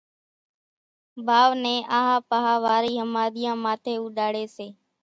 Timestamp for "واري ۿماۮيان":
2.63-3.57